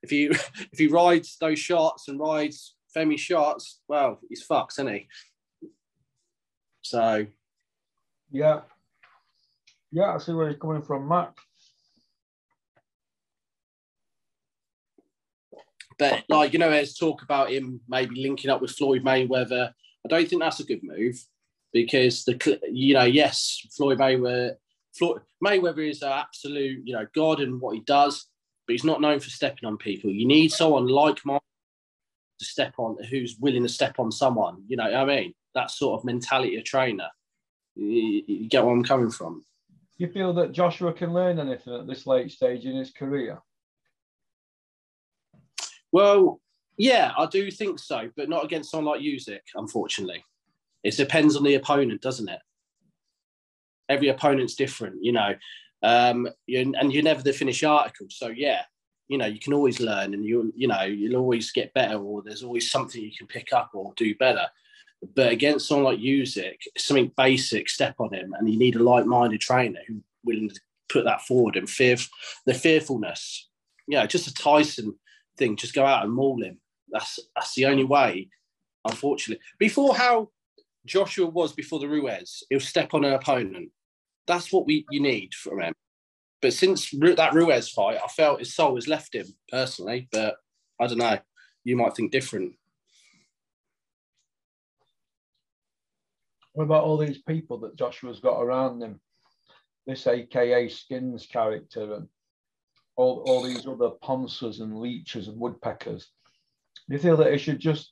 if 0.02 0.10
he 0.10 0.26
if 0.72 0.78
he 0.78 0.88
rides 0.88 1.38
those 1.40 1.60
shots 1.60 2.08
and 2.08 2.20
rides 2.20 2.76
Femi 2.96 3.20
shots, 3.20 3.82
well, 3.88 4.20
he's 4.30 4.44
fucked, 4.44 4.74
isn't 4.74 4.94
he? 4.94 5.08
So 6.82 7.28
Yeah. 8.32 8.62
Yeah, 9.92 10.16
I 10.16 10.18
see 10.18 10.34
where 10.34 10.50
he's 10.50 10.60
coming 10.60 10.82
from, 10.82 11.08
Matt. 11.08 11.34
But 15.98 16.24
like 16.30 16.54
you 16.54 16.60
know, 16.60 16.70
there's 16.70 16.96
talk 16.96 17.22
about 17.22 17.52
him 17.52 17.82
maybe 17.88 18.22
linking 18.22 18.52
up 18.52 18.62
with 18.62 18.72
Floyd 18.72 19.04
Mayweather. 19.04 19.72
I 20.06 20.08
don't 20.08 20.28
think 20.28 20.42
that's 20.42 20.60
a 20.60 20.66
good 20.66 20.84
move 20.84 21.16
because 21.74 22.24
the 22.26 22.60
you 22.72 22.94
know 22.94 23.04
yes, 23.04 23.66
Floyd 23.76 24.00
Mayweather 24.00 24.56
Floyd, 24.94 25.22
Mayweather 25.44 25.90
is 25.90 26.02
an 26.02 26.12
absolute 26.12 26.82
you 26.86 26.94
know 26.94 27.06
god 27.14 27.40
in 27.40 27.60
what 27.60 27.76
he 27.76 27.82
does, 27.82 28.28
but 28.66 28.74
he's 28.74 28.84
not 28.84 29.02
known 29.02 29.20
for 29.20 29.30
stepping 29.30 29.68
on 29.68 29.78
people. 29.78 30.10
You 30.10 30.28
need 30.28 30.52
someone 30.52 30.88
like 30.88 31.20
Mike 31.26 31.42
to 32.40 32.46
step 32.46 32.74
on, 32.78 32.98
who's 33.10 33.38
willing 33.40 33.64
to 33.64 33.70
step 33.70 34.00
on 34.00 34.12
someone. 34.12 34.64
You 34.68 34.78
know 34.78 34.86
what 34.86 34.96
I 34.96 35.06
mean? 35.06 35.34
That 35.54 35.72
sort 35.72 36.00
of 36.00 36.06
mentality 36.06 36.58
of 36.58 36.64
trainer. 36.64 37.10
You, 37.76 38.24
you 38.28 38.50
get 38.50 38.64
where 38.66 38.74
I'm 38.74 38.84
coming 38.84 39.12
from. 39.12 39.44
You 39.98 40.08
feel 40.08 40.34
that 40.34 40.52
Joshua 40.52 40.92
can 40.92 41.14
learn 41.14 41.40
anything 41.40 41.74
at 41.74 41.88
this 41.88 42.06
late 42.06 42.32
stage 42.32 42.66
in 42.66 42.76
his 42.76 42.92
career? 42.92 43.42
Well, 45.96 46.42
yeah, 46.76 47.14
I 47.18 47.26
do 47.28 47.50
think 47.50 47.80
so, 47.80 48.10
but 48.18 48.28
not 48.28 48.44
against 48.44 48.70
someone 48.70 48.96
like 48.96 49.02
Usyk, 49.02 49.40
unfortunately. 49.56 50.26
It 50.84 50.98
depends 50.98 51.38
on 51.38 51.44
the 51.44 51.56
opponent, 51.56 52.02
doesn't 52.02 52.28
it? 52.28 52.42
Every 53.88 54.10
opponent's 54.10 54.56
different, 54.56 55.02
you 55.02 55.14
know, 55.14 55.36
um, 55.84 56.28
you, 56.48 56.74
and 56.78 56.92
you're 56.92 57.02
never 57.02 57.24
the 57.24 57.32
finished 57.32 57.64
article. 57.64 58.08
So 58.10 58.28
yeah, 58.28 58.64
you 59.08 59.18
know, 59.18 59.26
you 59.26 59.40
can 59.40 59.54
always 59.54 59.80
learn, 59.80 60.14
and 60.14 60.26
you 60.26 60.52
you 60.54 60.68
know, 60.68 60.82
you'll 60.82 61.16
always 61.16 61.54
get 61.54 61.74
better, 61.74 61.98
or 61.98 62.22
there's 62.22 62.44
always 62.44 62.70
something 62.70 63.02
you 63.02 63.18
can 63.18 63.28
pick 63.28 63.54
up 63.54 63.70
or 63.74 63.94
do 63.96 64.14
better. 64.16 64.48
But 65.16 65.32
against 65.32 65.66
someone 65.66 65.94
like 65.94 66.04
Usyk, 66.04 66.58
something 66.78 67.14
basic, 67.16 67.70
step 67.70 67.96
on 68.00 68.14
him, 68.14 68.36
and 68.38 68.50
you 68.50 68.60
need 68.60 68.76
a 68.76 68.84
like-minded 68.84 69.40
trainer 69.40 69.80
who's 69.88 70.04
willing 70.26 70.50
to 70.50 70.60
put 70.90 71.06
that 71.06 71.22
forward 71.22 71.56
and 71.56 71.70
fear 71.70 71.96
the 72.46 72.54
fearfulness. 72.54 73.48
Yeah, 73.88 74.06
just 74.08 74.28
a 74.28 74.34
Tyson 74.34 74.96
thing. 75.38 75.56
Just 75.56 75.74
go 75.74 75.86
out 75.86 76.04
and 76.04 76.14
maul 76.14 76.42
him. 76.42 76.60
That's 76.90 77.20
that's 77.36 77.54
the 77.56 77.66
only 77.66 77.84
way. 77.84 78.30
Unfortunately, 78.88 79.44
before 79.60 79.96
how 79.96 80.30
Joshua 80.86 81.26
was 81.26 81.54
before 81.54 81.80
the 81.80 81.88
Ruiz, 81.88 82.44
he'll 82.50 82.60
step 82.60 82.94
on 82.94 83.06
an 83.06 83.14
opponent. 83.14 83.72
That's 84.28 84.52
what 84.52 84.66
we 84.66 84.86
you 84.92 85.02
need 85.02 85.34
from 85.34 85.62
him. 85.62 85.74
But 86.42 86.54
since 86.54 86.92
that 86.92 87.34
Ruiz 87.34 87.70
fight, 87.70 88.00
I 88.04 88.08
felt 88.08 88.40
his 88.40 88.54
soul 88.54 88.76
has 88.76 88.88
left 88.88 89.16
him 89.16 89.28
personally. 89.50 90.08
But 90.12 90.36
I 90.80 90.88
don't 90.88 90.98
know. 90.98 91.18
You 91.64 91.78
might 91.78 91.96
think 91.96 92.12
different. 92.12 92.54
What 96.54 96.66
about 96.66 96.84
all 96.84 96.98
these 96.98 97.22
people 97.22 97.58
that 97.60 97.76
Joshua's 97.76 98.20
got 98.20 98.42
around 98.42 98.82
him? 98.82 99.00
This 99.86 100.08
AKA 100.08 100.70
Skins 100.70 101.26
character 101.26 101.96
and 101.96 102.08
all, 102.96 103.24
all 103.28 103.44
these 103.44 103.68
other 103.68 103.92
ponsers 104.04 104.62
and 104.62 104.80
leeches 104.80 105.28
and 105.28 105.40
woodpeckers. 105.40 106.08
Do 106.88 106.96
you 106.96 107.02
feel 107.02 107.18
that 107.18 107.32
he 107.32 107.38
should 107.38 107.60
just 107.60 107.92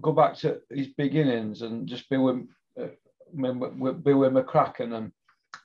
go 0.00 0.12
back 0.12 0.36
to 0.38 0.60
his 0.70 0.88
beginnings 0.88 1.62
and 1.62 1.86
just 1.86 2.08
be 2.10 2.16
with, 2.16 2.46
uh, 2.80 2.88
be 3.34 4.12
with 4.12 4.32
McCracken 4.32 4.96
and 4.96 5.12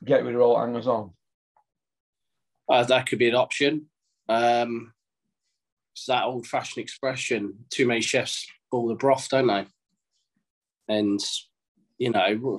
get 0.04 0.24
rid 0.24 0.34
of 0.34 0.40
all 0.40 0.58
hangers 0.58 0.86
on? 0.86 1.12
Uh, 2.68 2.84
that 2.84 3.06
could 3.06 3.18
be 3.18 3.28
an 3.28 3.34
option. 3.34 3.86
Um, 4.28 4.92
it's 5.92 6.06
that 6.06 6.24
old-fashioned 6.24 6.82
expression: 6.82 7.66
too 7.70 7.86
many 7.86 8.00
chefs 8.00 8.46
boil 8.70 8.88
the 8.88 8.94
broth, 8.94 9.28
don't 9.28 9.46
they? 9.46 9.66
And 10.88 11.20
you 11.98 12.10
know, 12.10 12.58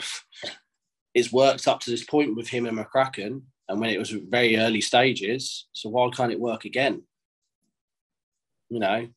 it's 1.13 1.33
worked 1.33 1.67
up 1.67 1.81
to 1.81 1.91
this 1.91 2.05
point 2.05 2.35
with 2.35 2.47
him 2.47 2.65
and 2.65 2.77
McCracken, 2.77 3.41
and 3.67 3.79
when 3.79 3.89
it 3.89 3.99
was 3.99 4.11
very 4.11 4.57
early 4.57 4.81
stages. 4.81 5.67
So 5.73 5.89
why 5.89 6.09
can't 6.09 6.31
it 6.31 6.39
work 6.39 6.65
again? 6.65 7.03
You 8.69 8.79
know, 8.79 9.07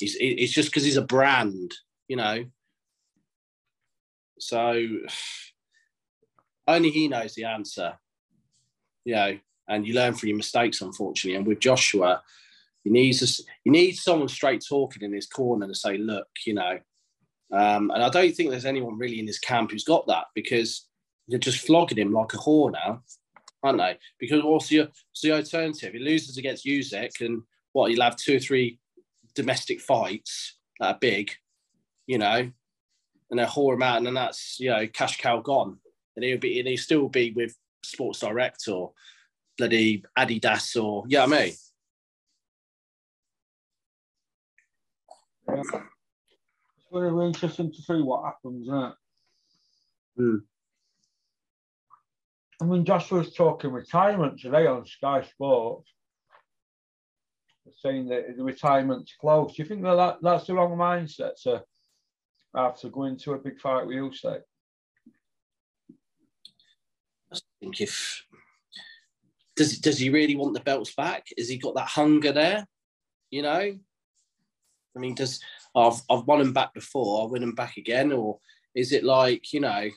it's, 0.00 0.16
it's 0.18 0.52
just 0.52 0.70
because 0.70 0.84
he's 0.84 0.96
a 0.96 1.02
brand, 1.02 1.74
you 2.08 2.16
know. 2.16 2.44
So 4.38 4.86
only 6.66 6.90
he 6.90 7.08
knows 7.08 7.34
the 7.34 7.44
answer, 7.44 7.98
you 9.04 9.14
know, 9.14 9.38
and 9.68 9.86
you 9.86 9.94
learn 9.94 10.14
from 10.14 10.28
your 10.28 10.36
mistakes, 10.36 10.80
unfortunately. 10.80 11.36
And 11.36 11.46
with 11.46 11.60
Joshua, 11.60 12.22
He 12.84 12.90
needs 12.90 13.22
a, 13.22 13.42
he 13.64 13.70
needs 13.70 14.02
someone 14.02 14.28
straight 14.28 14.64
talking 14.68 15.02
in 15.02 15.12
his 15.12 15.26
corner 15.26 15.66
to 15.66 15.74
say, 15.74 15.96
look, 15.98 16.26
you 16.46 16.54
know. 16.54 16.78
Um, 17.52 17.90
and 17.90 18.02
I 18.02 18.08
don't 18.08 18.34
think 18.34 18.50
there's 18.50 18.64
anyone 18.64 18.98
really 18.98 19.20
in 19.20 19.26
his 19.26 19.38
camp 19.38 19.70
who's 19.70 19.84
got 19.84 20.06
that 20.06 20.24
because 20.34 20.86
they're 21.28 21.38
just 21.38 21.66
flogging 21.66 21.98
him 21.98 22.12
like 22.12 22.32
a 22.34 22.38
whore 22.38 22.72
now, 22.72 23.02
aren't 23.62 23.78
they? 23.78 23.98
Because 24.18 24.42
what's 24.42 24.68
the, 24.68 24.78
what's 24.80 25.20
the 25.22 25.32
alternative? 25.32 25.92
He 25.92 25.98
loses 25.98 26.36
against 26.36 26.66
Usyk, 26.66 27.20
and 27.20 27.42
what 27.72 27.90
he'll 27.90 28.02
have 28.02 28.16
two 28.16 28.36
or 28.36 28.40
three 28.40 28.78
domestic 29.34 29.80
fights 29.80 30.56
that 30.78 30.86
are 30.86 30.98
big, 31.00 31.32
you 32.06 32.18
know, 32.18 32.50
and 33.30 33.38
they'll 33.38 33.46
whore 33.46 33.74
him 33.74 33.82
out, 33.82 33.98
and 33.98 34.06
then 34.06 34.14
that's 34.14 34.58
you 34.60 34.70
know 34.70 34.86
cash 34.86 35.18
cow 35.18 35.40
gone, 35.40 35.78
and 36.16 36.24
he'll 36.24 36.38
be 36.38 36.58
and 36.58 36.68
he'll 36.68 36.76
still 36.76 37.08
be 37.08 37.32
with 37.32 37.56
Sports 37.82 38.20
Direct 38.20 38.68
or 38.68 38.92
bloody 39.58 40.04
Adidas 40.18 40.82
or 40.82 41.04
yeah, 41.08 41.24
you 41.24 41.30
know 41.30 41.36
I 41.36 41.40
mean. 41.40 41.54
Yeah. 45.48 45.62
It's 46.76 46.86
very 46.92 47.26
interesting 47.26 47.72
to 47.72 47.82
see 47.82 48.00
what 48.00 48.24
happens, 48.24 48.62
isn't 48.62 48.84
it? 48.84 48.94
Hmm. 50.16 50.36
I 52.62 52.64
mean, 52.64 52.84
Joshua's 52.84 53.34
talking 53.34 53.72
retirement 53.72 54.38
today 54.38 54.68
on 54.68 54.86
Sky 54.86 55.22
Sports, 55.22 55.90
saying 57.80 58.06
that 58.06 58.36
the 58.36 58.44
retirement's 58.44 59.16
close. 59.20 59.56
Do 59.56 59.62
you 59.64 59.68
think 59.68 59.82
that, 59.82 59.96
that 59.96 60.18
that's 60.22 60.46
the 60.46 60.54
wrong 60.54 60.78
mindset 60.78 61.42
to 61.42 61.64
after 62.54 62.88
going 62.88 63.16
to 63.18 63.32
a 63.32 63.38
big 63.38 63.58
fight 63.58 63.84
with 63.84 63.96
Usyk? 63.96 64.42
I 67.32 67.38
think 67.58 67.80
if 67.80 68.24
does 69.56 69.80
does 69.80 69.98
he 69.98 70.10
really 70.10 70.36
want 70.36 70.54
the 70.54 70.60
belts 70.60 70.94
back? 70.94 71.26
Has 71.36 71.48
he 71.48 71.58
got 71.58 71.74
that 71.74 71.88
hunger 71.88 72.30
there? 72.30 72.64
You 73.32 73.42
know, 73.42 73.76
I 74.96 74.98
mean, 75.00 75.16
does 75.16 75.40
I've 75.74 76.00
I've 76.08 76.28
won 76.28 76.40
him 76.40 76.52
back 76.52 76.74
before, 76.74 77.22
I'll 77.22 77.28
win 77.28 77.42
him 77.42 77.56
back 77.56 77.76
again, 77.76 78.12
or 78.12 78.38
is 78.72 78.92
it 78.92 79.02
like 79.02 79.52
you 79.52 79.58
know? 79.58 79.90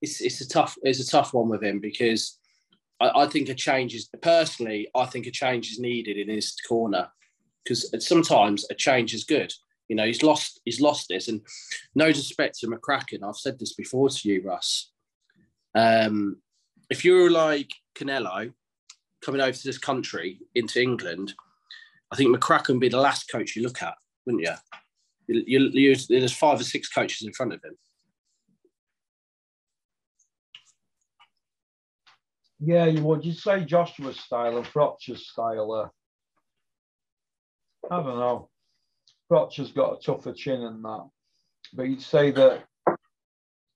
It's 0.00 0.20
it's 0.20 0.40
a 0.40 0.48
tough 0.48 0.76
it's 0.82 1.00
a 1.00 1.10
tough 1.10 1.34
one 1.34 1.48
with 1.48 1.62
him 1.62 1.80
because 1.80 2.38
I, 3.00 3.22
I 3.22 3.26
think 3.26 3.48
a 3.48 3.54
change 3.54 3.94
is 3.94 4.08
personally 4.22 4.88
I 4.94 5.06
think 5.06 5.26
a 5.26 5.30
change 5.30 5.70
is 5.70 5.78
needed 5.78 6.16
in 6.16 6.28
his 6.28 6.54
corner 6.68 7.08
because 7.64 7.92
sometimes 8.06 8.66
a 8.70 8.74
change 8.74 9.14
is 9.14 9.24
good. 9.24 9.52
You 9.88 9.96
know, 9.96 10.06
he's 10.06 10.22
lost 10.22 10.60
he's 10.64 10.80
lost 10.80 11.06
this, 11.08 11.28
and 11.28 11.40
no 11.94 12.08
disrespect 12.08 12.58
to 12.60 12.66
McCracken, 12.66 13.26
I've 13.26 13.36
said 13.36 13.58
this 13.58 13.74
before 13.74 14.08
to 14.08 14.28
you, 14.28 14.42
Russ. 14.42 14.92
Um, 15.74 16.36
if 16.90 17.04
you 17.04 17.14
were 17.14 17.30
like 17.30 17.70
Canelo 17.96 18.52
coming 19.24 19.40
over 19.40 19.52
to 19.52 19.64
this 19.64 19.78
country 19.78 20.40
into 20.54 20.80
England, 20.80 21.34
I 22.10 22.16
think 22.16 22.34
McCracken 22.34 22.70
would 22.70 22.80
be 22.80 22.88
the 22.88 23.00
last 23.00 23.30
coach 23.30 23.56
you 23.56 23.62
look 23.62 23.82
at, 23.82 23.94
wouldn't? 24.26 24.44
You, 25.26 25.42
you, 25.46 25.70
you? 25.72 25.96
There's 26.08 26.32
five 26.32 26.60
or 26.60 26.64
six 26.64 26.88
coaches 26.88 27.26
in 27.26 27.32
front 27.32 27.54
of 27.54 27.64
him. 27.64 27.76
Yeah, 32.60 32.86
you 32.86 33.02
would. 33.04 33.24
You'd 33.24 33.36
say 33.36 33.64
Joshua's 33.64 34.18
style 34.18 34.56
and 34.56 34.66
Froch's 34.66 35.28
style. 35.28 35.72
Uh, 35.72 35.88
I 37.94 38.02
don't 38.02 38.18
know. 38.18 38.50
Froch's 39.30 39.70
got 39.72 39.98
a 39.98 40.00
tougher 40.02 40.32
chin 40.32 40.62
and 40.62 40.84
that, 40.84 41.08
but 41.74 41.84
you'd 41.84 42.02
say 42.02 42.30
that 42.32 42.64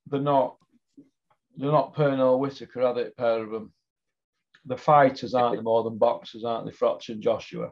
they're 0.07 0.21
not. 0.21 0.57
They're 1.57 1.71
not 1.71 1.95
Pernell 1.95 2.39
Whitaker, 2.39 2.81
are 2.83 2.95
they? 2.95 3.11
Pair 3.11 3.43
of 3.45 3.51
them. 3.51 3.73
The 4.65 4.77
fighters 4.77 5.35
aren't 5.35 5.57
they 5.57 5.63
more 5.63 5.83
than 5.85 5.99
boxers, 5.99 6.45
aren't 6.45 6.65
they? 6.67 6.73
Froch 6.73 7.09
and 7.09 7.23
Joshua. 7.23 7.71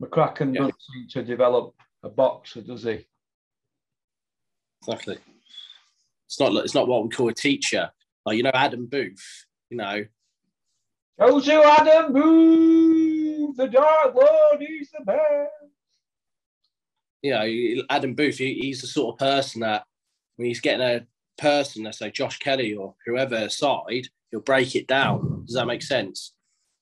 McCracken 0.00 0.54
Yeah. 0.54 0.60
doesn't 0.60 0.74
seem 0.80 1.08
to 1.10 1.24
develop 1.24 1.74
a 2.04 2.08
boxer, 2.08 2.60
does 2.60 2.84
he? 2.84 3.06
Exactly. 4.86 5.18
It's 6.26 6.40
not. 6.40 6.54
It's 6.64 6.74
not 6.74 6.88
what 6.88 7.02
we 7.02 7.10
call 7.10 7.28
a 7.28 7.34
teacher. 7.34 7.90
Like 8.24 8.36
you 8.36 8.44
know, 8.44 8.50
Adam 8.54 8.86
Booth. 8.86 9.46
You 9.70 9.78
know, 9.78 10.04
To 11.22 11.62
Adam 11.64 12.12
Booth, 12.12 13.56
the 13.56 13.68
Dark 13.68 14.12
Lord, 14.14 14.60
he's 14.60 14.90
the 14.90 15.04
best. 15.04 15.50
you 17.22 17.30
know, 17.32 17.82
Adam 17.90 18.14
Booth. 18.14 18.38
He, 18.38 18.54
he's 18.54 18.80
the 18.80 18.88
sort 18.88 19.14
of 19.14 19.18
person 19.20 19.60
that 19.60 19.84
when 20.36 20.48
he's 20.48 20.60
getting 20.60 20.84
a 20.84 21.06
person, 21.38 21.84
let's 21.84 21.98
say 22.00 22.10
Josh 22.10 22.40
Kelly 22.40 22.74
or 22.74 22.96
whoever 23.06 23.36
aside, 23.36 24.08
he'll 24.32 24.40
break 24.40 24.74
it 24.74 24.88
down. 24.88 25.44
Does 25.46 25.54
that 25.54 25.68
make 25.68 25.82
sense? 25.82 26.34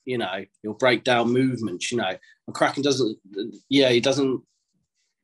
You 0.07 0.16
know, 0.16 0.44
he'll 0.62 0.72
break 0.72 1.05
down 1.05 1.33
movements. 1.33 1.92
You 1.92 1.98
know, 1.98 2.16
McCracken 2.48 2.83
doesn't. 2.83 3.18
Yeah, 3.68 3.90
he 3.90 4.00
doesn't 4.00 4.42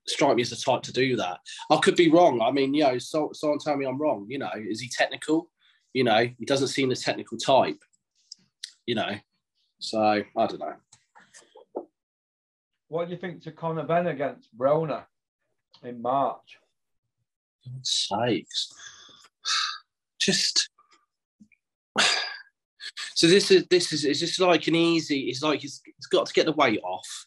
strike 0.06 0.36
me 0.36 0.42
as 0.42 0.50
the 0.50 0.56
type 0.56 0.82
to 0.82 0.92
do 0.92 1.16
that. 1.16 1.38
I 1.70 1.78
could 1.78 1.96
be 1.96 2.10
wrong. 2.10 2.42
I 2.42 2.50
mean, 2.50 2.74
you 2.74 2.84
know, 2.84 2.98
so, 2.98 3.30
someone 3.32 3.58
tell 3.60 3.78
me 3.78 3.86
I'm 3.86 3.98
wrong. 3.98 4.26
You 4.28 4.38
know, 4.38 4.50
is 4.54 4.80
he 4.80 4.88
technical? 4.90 5.50
You 5.94 6.04
know, 6.04 6.28
he 6.38 6.44
doesn't 6.44 6.68
seem 6.68 6.90
the 6.90 6.96
technical 6.96 7.38
type. 7.38 7.78
You 8.86 8.94
know, 8.94 9.16
so 9.78 10.00
I 10.00 10.46
don't 10.46 10.60
know. 10.60 10.74
What 12.88 13.06
do 13.06 13.14
you 13.14 13.20
think 13.20 13.42
to 13.42 13.52
Conor 13.52 13.82
Benn 13.82 14.06
against 14.06 14.56
Broner 14.56 15.04
in 15.82 16.00
March? 16.00 16.58
God's 17.64 18.08
sakes. 18.08 18.72
Just 20.20 20.70
so 23.14 23.26
this 23.26 23.50
is 23.50 23.66
this 23.68 23.92
is 23.92 24.04
it's 24.04 24.20
just 24.20 24.40
like 24.40 24.66
an 24.66 24.74
easy. 24.74 25.28
It's 25.28 25.42
like 25.42 25.60
he's, 25.60 25.80
he's 25.84 26.06
got 26.06 26.26
to 26.26 26.32
get 26.32 26.46
the 26.46 26.52
weight 26.52 26.80
off, 26.82 27.26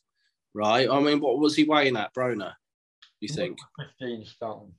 right? 0.53 0.89
I 0.89 0.99
mean, 0.99 1.19
what 1.19 1.39
was 1.39 1.55
he 1.55 1.63
weighing 1.63 1.97
at, 1.97 2.13
Broner? 2.13 2.53
You 3.19 3.27
think? 3.27 3.57
15 3.99 4.25
stone. 4.25 4.73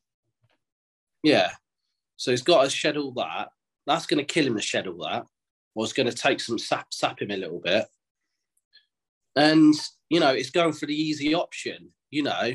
Yeah. 1.22 1.50
So 2.16 2.30
he's 2.30 2.42
got 2.42 2.64
to 2.64 2.70
shed 2.70 2.96
all 2.96 3.12
that. 3.12 3.48
That's 3.86 4.06
going 4.06 4.18
to 4.18 4.24
kill 4.24 4.46
him 4.46 4.56
to 4.56 4.62
shed 4.62 4.86
all 4.86 5.06
that. 5.08 5.26
It's 5.76 5.92
going 5.92 6.08
to 6.08 6.14
take 6.14 6.40
some 6.40 6.58
sap, 6.58 6.92
sap 6.92 7.22
him 7.22 7.30
a 7.30 7.36
little 7.36 7.60
bit. 7.60 7.86
And, 9.36 9.74
you 10.08 10.20
know, 10.20 10.30
it's 10.30 10.50
going 10.50 10.72
for 10.72 10.86
the 10.86 10.94
easy 10.94 11.34
option, 11.34 11.90
you 12.10 12.22
know, 12.22 12.52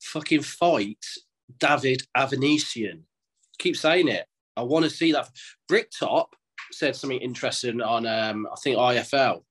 fucking 0.00 0.42
fight 0.42 1.04
David 1.58 2.02
Avanesyan. 2.16 3.02
Keep 3.58 3.76
saying 3.76 4.08
it. 4.08 4.26
I 4.56 4.62
want 4.62 4.84
to 4.84 4.90
see 4.90 5.12
that. 5.12 5.28
Bricktop 5.68 6.36
said 6.72 6.96
something 6.96 7.20
interesting 7.20 7.80
on, 7.80 8.06
um, 8.06 8.46
I 8.50 8.56
think, 8.62 8.76
IFL. 8.76 9.42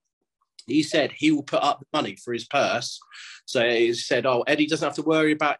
He 0.66 0.82
said 0.82 1.12
he 1.12 1.30
will 1.30 1.42
put 1.42 1.62
up 1.62 1.84
money 1.92 2.16
for 2.16 2.32
his 2.32 2.46
purse. 2.46 2.98
So 3.44 3.68
he 3.68 3.94
said, 3.94 4.26
oh, 4.26 4.42
Eddie 4.46 4.66
doesn't 4.66 4.86
have 4.86 4.96
to 4.96 5.02
worry 5.02 5.32
about 5.32 5.58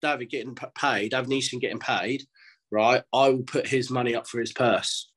David 0.00 0.30
getting 0.30 0.56
paid, 0.74 1.12
Avanesyan 1.12 1.60
getting 1.60 1.78
paid, 1.78 2.24
right? 2.70 3.02
I 3.12 3.28
will 3.28 3.42
put 3.42 3.66
his 3.66 3.90
money 3.90 4.14
up 4.14 4.26
for 4.26 4.40
his 4.40 4.52
purse. 4.52 5.10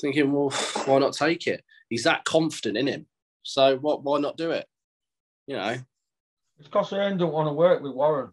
Thinking, 0.00 0.32
well, 0.32 0.50
why 0.86 0.98
not 0.98 1.14
take 1.14 1.46
it? 1.46 1.62
He's 1.88 2.04
that 2.04 2.24
confident 2.24 2.76
in 2.76 2.86
him. 2.86 3.06
So 3.42 3.76
what? 3.78 4.02
Why 4.02 4.18
not 4.18 4.36
do 4.36 4.50
it? 4.52 4.66
You 5.46 5.56
know, 5.56 5.76
It's 6.58 6.68
because 6.68 6.90
Hearn 6.90 7.18
don't 7.18 7.32
want 7.32 7.48
to 7.48 7.52
work 7.52 7.82
with 7.82 7.92
Warren. 7.92 8.30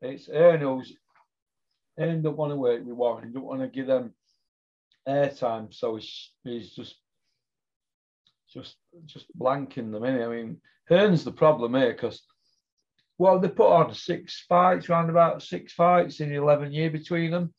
It's 0.00 0.26
Hearn 0.26 0.60
who's 0.60 0.96
Hearn 1.98 2.22
don't 2.22 2.36
want 2.36 2.52
to 2.52 2.56
work 2.56 2.84
with 2.84 2.94
Warren. 2.94 3.28
He 3.28 3.34
don't 3.34 3.44
want 3.44 3.60
to 3.60 3.68
give 3.68 3.88
them 3.88 4.14
airtime, 5.08 5.74
so 5.74 5.96
he's 5.96 6.30
he's 6.44 6.74
just 6.74 6.96
just 8.52 8.76
just 9.06 9.26
blanking 9.36 9.90
them 9.90 10.04
in. 10.04 10.22
I 10.22 10.28
mean, 10.28 10.60
Hearn's 10.88 11.24
the 11.24 11.32
problem 11.32 11.74
here 11.74 11.92
because 11.92 12.22
well, 13.18 13.40
they 13.40 13.48
put 13.48 13.72
on 13.72 13.92
six 13.94 14.44
fights, 14.48 14.88
round 14.88 15.10
about 15.10 15.42
six 15.42 15.72
fights 15.72 16.20
in 16.20 16.32
eleven 16.32 16.72
year 16.72 16.90
between 16.90 17.32
them, 17.32 17.52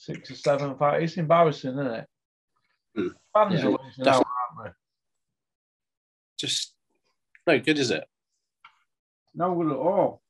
six 0.00 0.30
or 0.30 0.34
seven 0.34 0.76
fights. 0.76 1.04
It's 1.04 1.16
embarrassing, 1.18 1.72
isn't 1.72 1.86
it? 1.86 2.06
Hmm. 2.96 3.08
Fans 3.34 3.62
Yeah, 3.62 3.68
are 3.68 3.78
losing 3.84 4.08
out, 4.08 4.26
aren't 4.56 4.64
they? 4.64 4.70
just 6.38 6.74
no 7.46 7.58
good, 7.60 7.78
is 7.78 7.90
it? 7.90 8.04
No 9.34 9.54
good 9.54 9.72
at 9.72 9.76
all. 9.76 10.22